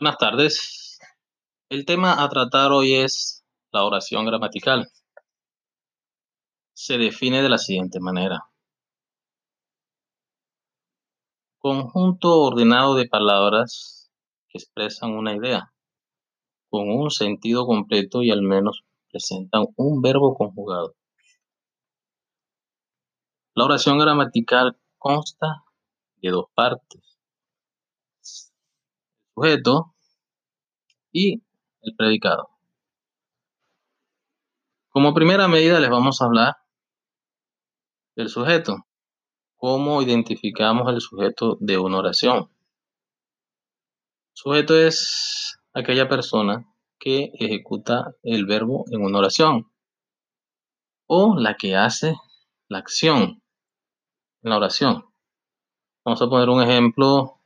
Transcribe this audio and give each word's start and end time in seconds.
Buenas 0.00 0.18
tardes. 0.18 1.00
El 1.68 1.84
tema 1.84 2.22
a 2.22 2.28
tratar 2.28 2.70
hoy 2.70 2.94
es 2.94 3.44
la 3.72 3.82
oración 3.82 4.26
gramatical. 4.26 4.86
Se 6.72 6.98
define 6.98 7.42
de 7.42 7.48
la 7.48 7.58
siguiente 7.58 7.98
manera. 7.98 8.44
Conjunto 11.58 12.42
ordenado 12.42 12.94
de 12.94 13.08
palabras 13.08 14.08
que 14.46 14.58
expresan 14.58 15.16
una 15.16 15.34
idea, 15.34 15.72
con 16.70 16.88
un 16.88 17.10
sentido 17.10 17.66
completo 17.66 18.22
y 18.22 18.30
al 18.30 18.42
menos 18.42 18.84
presentan 19.10 19.66
un 19.74 20.00
verbo 20.00 20.36
conjugado. 20.36 20.94
La 23.56 23.64
oración 23.64 23.98
gramatical 23.98 24.78
consta 24.96 25.64
de 26.22 26.30
dos 26.30 26.44
partes. 26.54 27.07
Sujeto 29.38 29.94
y 31.12 31.40
el 31.82 31.94
predicado. 31.96 32.48
Como 34.88 35.14
primera 35.14 35.46
medida 35.46 35.78
les 35.78 35.90
vamos 35.90 36.20
a 36.20 36.24
hablar 36.24 36.56
del 38.16 38.28
sujeto. 38.28 38.78
¿Cómo 39.54 40.02
identificamos 40.02 40.92
el 40.92 41.00
sujeto 41.00 41.56
de 41.60 41.78
una 41.78 41.98
oración? 41.98 42.50
Sujeto 44.32 44.76
es 44.76 45.56
aquella 45.72 46.08
persona 46.08 46.66
que 46.98 47.30
ejecuta 47.34 48.16
el 48.24 48.44
verbo 48.44 48.86
en 48.90 49.04
una 49.04 49.18
oración 49.18 49.70
o 51.06 51.38
la 51.38 51.54
que 51.54 51.76
hace 51.76 52.16
la 52.66 52.78
acción 52.78 53.40
en 54.42 54.50
la 54.50 54.56
oración. 54.56 55.04
Vamos 56.04 56.22
a 56.22 56.28
poner 56.28 56.48
un 56.48 56.60
ejemplo. 56.60 57.37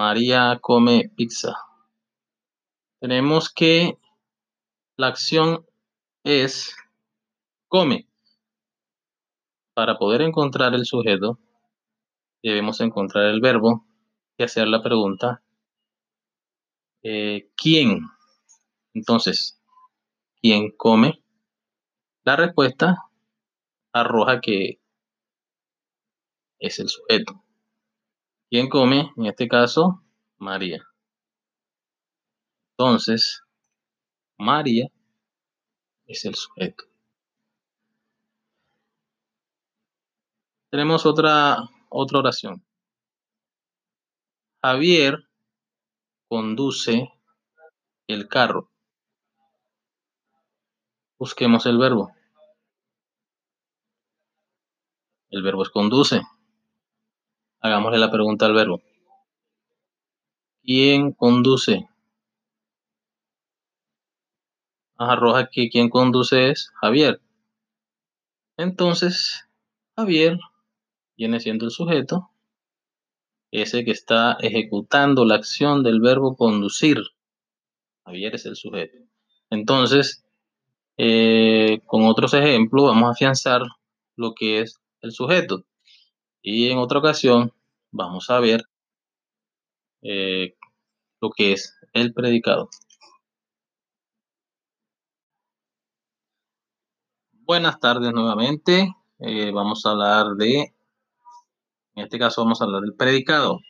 María 0.00 0.58
come 0.62 1.10
pizza 1.14 1.52
tenemos 3.00 3.52
que 3.52 3.98
la 4.96 5.08
acción 5.08 5.66
es 6.22 6.74
come. 7.68 8.06
Para 9.74 9.98
poder 9.98 10.20
encontrar 10.20 10.74
el 10.74 10.84
sujeto, 10.84 11.38
debemos 12.42 12.80
encontrar 12.80 13.26
el 13.26 13.40
verbo 13.40 13.86
y 14.36 14.42
hacer 14.42 14.68
la 14.68 14.82
pregunta 14.82 15.42
eh, 17.02 17.50
¿quién? 17.56 18.06
Entonces, 18.92 19.58
¿quién 20.42 20.70
come? 20.76 21.22
La 22.24 22.36
respuesta 22.36 23.10
arroja 23.92 24.40
que 24.40 24.80
es 26.58 26.78
el 26.78 26.88
sujeto. 26.88 27.42
¿Quién 28.50 28.68
come? 28.68 29.12
En 29.16 29.26
este 29.26 29.46
caso, 29.46 30.02
María. 30.38 30.84
Entonces, 32.72 33.44
María 34.38 34.88
es 36.06 36.24
el 36.24 36.34
sujeto. 36.34 36.82
Tenemos 40.68 41.06
otra, 41.06 41.58
otra 41.90 42.18
oración. 42.18 42.64
Javier 44.60 45.28
conduce 46.28 47.08
el 48.08 48.26
carro. 48.26 48.68
Busquemos 51.20 51.66
el 51.66 51.78
verbo. 51.78 52.12
El 55.30 55.44
verbo 55.44 55.62
es 55.62 55.70
conduce. 55.70 56.22
Hagámosle 57.60 57.98
la 57.98 58.10
pregunta 58.10 58.46
al 58.46 58.54
verbo. 58.54 58.82
¿Quién 60.62 61.12
conduce? 61.12 61.90
arroja 65.08 65.48
que 65.50 65.70
quien 65.70 65.88
conduce 65.88 66.50
es 66.50 66.70
Javier. 66.80 67.20
Entonces, 68.56 69.46
Javier 69.96 70.38
viene 71.16 71.40
siendo 71.40 71.64
el 71.64 71.70
sujeto, 71.70 72.30
ese 73.50 73.84
que 73.84 73.90
está 73.90 74.36
ejecutando 74.40 75.24
la 75.24 75.36
acción 75.36 75.82
del 75.82 76.00
verbo 76.00 76.36
conducir. 76.36 76.98
Javier 78.04 78.34
es 78.34 78.44
el 78.46 78.56
sujeto. 78.56 78.98
Entonces, 79.48 80.24
eh, 80.98 81.80
con 81.86 82.04
otros 82.04 82.34
ejemplos, 82.34 82.84
vamos 82.84 83.08
a 83.08 83.12
afianzar 83.12 83.62
lo 84.16 84.34
que 84.34 84.60
es 84.60 84.78
el 85.00 85.12
sujeto. 85.12 85.64
Y 86.42 86.70
en 86.70 86.78
otra 86.78 86.98
ocasión, 87.00 87.52
vamos 87.90 88.30
a 88.30 88.40
ver 88.40 88.62
eh, 90.02 90.56
lo 91.20 91.30
que 91.30 91.52
es 91.52 91.76
el 91.92 92.14
predicado. 92.14 92.70
Buenas 97.32 97.78
tardes 97.78 98.12
nuevamente. 98.12 98.94
Eh, 99.18 99.50
vamos 99.52 99.84
a 99.84 99.90
hablar 99.90 100.36
de, 100.36 100.74
en 101.94 102.04
este 102.04 102.18
caso 102.18 102.42
vamos 102.42 102.62
a 102.62 102.64
hablar 102.64 102.82
del 102.82 102.94
predicado. 102.94 103.60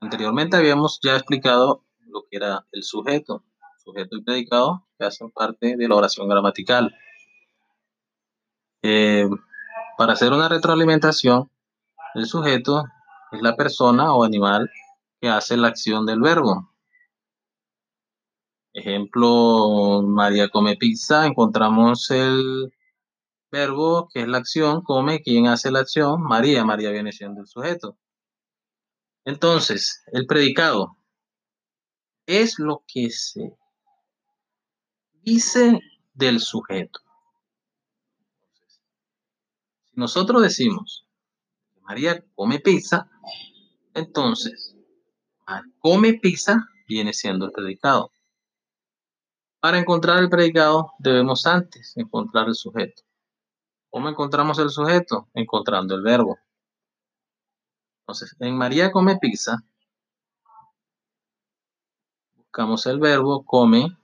Anteriormente 0.00 0.56
habíamos 0.56 0.98
ya 1.00 1.14
explicado 1.14 1.84
lo 2.06 2.24
que 2.28 2.38
era 2.38 2.66
el 2.72 2.82
sujeto, 2.82 3.44
sujeto 3.84 4.16
y 4.16 4.22
predicado, 4.22 4.84
que 4.98 5.04
hacen 5.04 5.30
parte 5.30 5.76
de 5.76 5.88
la 5.88 5.94
oración 5.94 6.28
gramatical. 6.28 6.92
Eh, 8.82 9.28
para 9.96 10.12
hacer 10.12 10.32
una 10.32 10.48
retroalimentación, 10.48 11.50
el 12.14 12.26
sujeto 12.26 12.84
es 13.32 13.42
la 13.42 13.56
persona 13.56 14.12
o 14.14 14.24
animal 14.24 14.70
que 15.20 15.28
hace 15.28 15.56
la 15.56 15.68
acción 15.68 16.06
del 16.06 16.20
verbo. 16.20 16.70
Ejemplo, 18.72 20.02
María 20.02 20.48
come 20.50 20.76
pizza, 20.76 21.26
encontramos 21.26 22.10
el 22.10 22.72
verbo 23.50 24.08
que 24.12 24.22
es 24.22 24.28
la 24.28 24.38
acción, 24.38 24.82
come, 24.82 25.22
¿quién 25.22 25.46
hace 25.46 25.70
la 25.70 25.80
acción? 25.80 26.22
María, 26.22 26.64
María 26.64 26.90
viene 26.90 27.12
siendo 27.12 27.40
el 27.40 27.46
sujeto. 27.46 27.96
Entonces, 29.24 30.04
el 30.12 30.26
predicado 30.26 30.96
es 32.26 32.58
lo 32.58 32.84
que 32.86 33.10
se 33.10 33.56
dice 35.22 35.80
del 36.12 36.40
sujeto. 36.40 37.05
Nosotros 39.96 40.42
decimos 40.42 41.06
María 41.80 42.22
come 42.34 42.60
pizza, 42.60 43.08
entonces, 43.94 44.76
come 45.78 46.14
pizza 46.14 46.68
viene 46.86 47.14
siendo 47.14 47.46
el 47.46 47.52
predicado. 47.52 48.12
Para 49.58 49.78
encontrar 49.78 50.18
el 50.18 50.28
predicado 50.28 50.92
debemos 50.98 51.46
antes 51.46 51.96
encontrar 51.96 52.48
el 52.48 52.54
sujeto. 52.54 53.02
¿Cómo 53.88 54.10
encontramos 54.10 54.58
el 54.58 54.68
sujeto? 54.68 55.28
Encontrando 55.32 55.94
el 55.94 56.02
verbo. 56.02 56.38
Entonces, 58.02 58.36
en 58.40 58.56
María 58.56 58.92
come 58.92 59.16
pizza, 59.18 59.56
buscamos 62.34 62.84
el 62.86 62.98
verbo 62.98 63.44
come, 63.44 63.96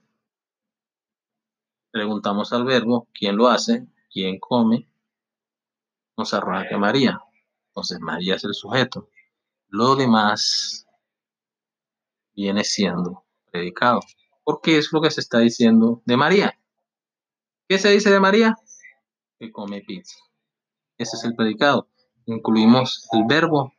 preguntamos 1.91 2.51
al 2.51 2.65
verbo 2.65 3.07
quién 3.13 3.37
lo 3.37 3.47
hace, 3.47 3.87
quién 4.11 4.39
come, 4.39 4.89
nos 6.23 6.33
arranca 6.33 6.77
María. 6.77 7.19
Entonces, 7.67 7.99
María 7.99 8.35
es 8.35 8.45
el 8.45 8.53
sujeto. 8.53 9.09
Lo 9.67 9.97
demás 9.97 10.87
viene 12.33 12.63
siendo 12.63 13.25
predicado 13.51 13.99
porque 14.45 14.77
es 14.77 14.93
lo 14.93 15.01
que 15.01 15.11
se 15.11 15.19
está 15.19 15.39
diciendo 15.39 16.01
de 16.05 16.15
María. 16.15 16.57
¿Qué 17.67 17.77
se 17.77 17.89
dice 17.91 18.09
de 18.09 18.21
María? 18.21 18.55
Que 19.37 19.51
come 19.51 19.81
pizza. 19.81 20.15
Ese 20.97 21.17
es 21.17 21.25
el 21.25 21.35
predicado. 21.35 21.89
Incluimos 22.25 23.05
el 23.11 23.25
verbo 23.27 23.73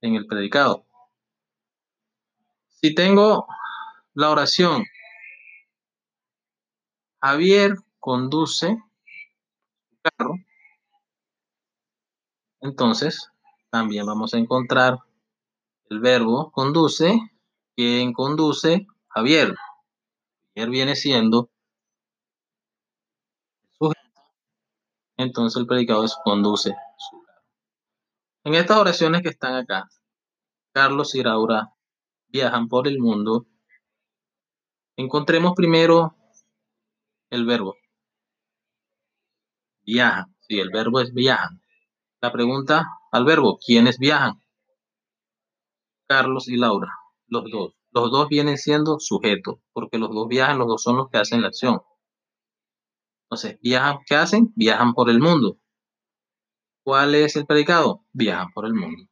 en 0.00 0.16
el 0.16 0.26
predicado. 0.26 0.84
Si 2.66 2.92
tengo 2.92 3.46
la 4.14 4.30
oración, 4.30 4.84
Javier 7.20 7.76
conduce 8.00 8.76
su 9.88 9.96
carro, 10.02 10.34
entonces 12.60 13.30
también 13.70 14.06
vamos 14.06 14.34
a 14.34 14.38
encontrar 14.38 14.98
el 15.90 16.00
verbo 16.00 16.50
conduce, 16.52 17.18
quien 17.74 18.12
conduce, 18.12 18.86
Javier 19.08 19.54
viene 20.66 20.96
siendo 20.96 21.50
sujeto, 23.78 24.22
entonces 25.16 25.60
el 25.60 25.66
predicado 25.66 26.04
es 26.04 26.16
conduce 26.24 26.74
En 28.44 28.54
estas 28.54 28.78
oraciones 28.78 29.22
que 29.22 29.28
están 29.28 29.54
acá, 29.54 29.88
Carlos 30.72 31.14
y 31.14 31.22
Laura 31.22 31.72
viajan 32.28 32.68
por 32.68 32.88
el 32.88 32.98
mundo. 32.98 33.46
Encontremos 34.96 35.52
primero 35.54 36.16
el 37.30 37.46
verbo. 37.46 37.76
Viajan. 39.82 40.34
Sí, 40.40 40.58
el 40.58 40.70
verbo 40.70 41.00
es 41.00 41.12
viajan. 41.12 41.62
La 42.20 42.32
pregunta 42.32 42.84
al 43.12 43.24
verbo, 43.24 43.58
¿quiénes 43.64 43.98
viajan? 43.98 44.42
Carlos 46.08 46.48
y 46.48 46.56
Laura, 46.56 46.92
los 47.28 47.44
dos. 47.50 47.74
Los 47.90 48.10
dos 48.10 48.28
vienen 48.28 48.58
siendo 48.58 48.98
sujetos, 48.98 49.60
porque 49.72 49.98
los 49.98 50.10
dos 50.10 50.26
viajan, 50.28 50.58
los 50.58 50.66
dos 50.66 50.82
son 50.82 50.96
los 50.96 51.08
que 51.10 51.18
hacen 51.18 51.42
la 51.42 51.48
acción. 51.48 51.80
Entonces, 53.24 53.58
viajan, 53.60 53.98
¿qué 54.06 54.16
hacen? 54.16 54.52
Viajan 54.56 54.94
por 54.94 55.10
el 55.10 55.20
mundo. 55.20 55.58
¿Cuál 56.84 57.14
es 57.14 57.36
el 57.36 57.46
predicado? 57.46 58.04
Viajan 58.12 58.52
por 58.52 58.66
el 58.66 58.74
mundo. 58.74 59.04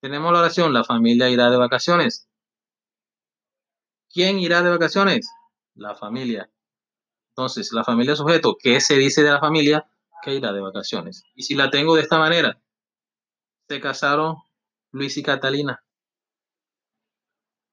Tenemos 0.00 0.32
la 0.32 0.40
oración, 0.40 0.72
la 0.72 0.84
familia 0.84 1.28
irá 1.28 1.50
de 1.50 1.56
vacaciones. 1.56 2.28
¿Quién 4.08 4.38
irá 4.38 4.62
de 4.62 4.70
vacaciones? 4.70 5.30
La 5.74 5.94
familia. 5.94 6.50
Entonces, 7.30 7.72
la 7.72 7.84
familia 7.84 8.16
sujeto, 8.16 8.56
¿qué 8.58 8.80
se 8.80 8.96
dice 8.96 9.22
de 9.22 9.30
la 9.30 9.40
familia? 9.40 9.91
Que 10.22 10.34
irá 10.34 10.52
de 10.52 10.60
vacaciones. 10.60 11.24
Y 11.34 11.42
si 11.42 11.54
la 11.54 11.70
tengo 11.70 11.96
de 11.96 12.02
esta 12.02 12.18
manera, 12.18 12.60
se 13.68 13.80
casaron 13.80 14.36
Luis 14.92 15.16
y 15.16 15.22
Catalina. 15.22 15.84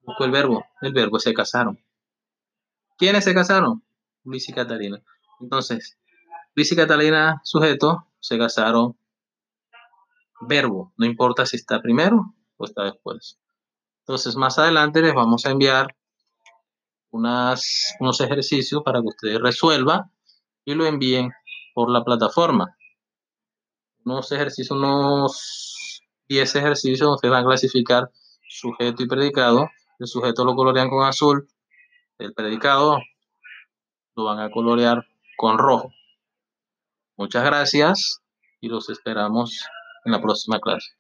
Busco 0.02 0.26
el 0.26 0.32
verbo, 0.32 0.66
el 0.82 0.94
verbo 0.94 1.20
se 1.20 1.34
casaron. 1.34 1.80
¿Quiénes 2.98 3.24
se 3.24 3.34
casaron? 3.34 3.84
Luis 4.24 4.50
y 4.50 4.54
Catalina. 4.54 5.02
Entonces, 5.40 5.98
Luis 6.56 6.72
y 6.72 6.76
Catalina, 6.76 7.42
sujeto, 7.44 8.08
se 8.20 8.38
casaron. 8.38 8.98
Verbo, 10.42 10.94
no 10.98 11.06
importa 11.06 11.46
si 11.46 11.58
está 11.58 11.82
primero 11.82 12.34
o 12.58 12.66
está 12.66 12.84
después. 12.84 13.40
Entonces, 14.02 14.36
más 14.36 14.58
adelante 14.58 15.02
les 15.02 15.14
vamos 15.14 15.46
a 15.46 15.52
enviar 15.52 15.96
unas, 17.12 17.96
unos 18.00 18.20
ejercicios 18.22 18.82
para 18.84 19.02
que 19.02 19.08
ustedes 19.08 19.40
resuelvan 19.40 20.12
y 20.66 20.74
lo 20.76 20.86
envíen 20.86 21.32
por 21.80 21.90
la 21.90 22.04
plataforma. 22.04 22.76
Unos 24.04 24.30
ejercicios, 24.34 24.78
unos 24.78 26.02
10 26.28 26.56
ejercicios, 26.56 27.10
ustedes 27.10 27.32
van 27.32 27.46
a 27.46 27.48
clasificar 27.48 28.12
sujeto 28.50 29.02
y 29.02 29.08
predicado. 29.08 29.70
El 29.98 30.08
sujeto 30.08 30.44
lo 30.44 30.56
colorean 30.56 30.90
con 30.90 31.08
azul, 31.08 31.48
el 32.18 32.34
predicado 32.34 33.00
lo 34.14 34.26
van 34.26 34.40
a 34.40 34.52
colorear 34.52 35.06
con 35.38 35.58
rojo. 35.58 35.94
Muchas 37.16 37.46
gracias 37.46 38.24
y 38.60 38.68
los 38.68 38.90
esperamos 38.90 39.64
en 40.04 40.12
la 40.12 40.22
próxima 40.22 40.60
clase. 40.60 40.99